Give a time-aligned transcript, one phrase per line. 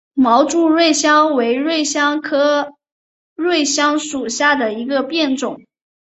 [0.15, 2.71] 毛柱瑞香为瑞香科
[3.35, 5.61] 瑞香属下的一个变种。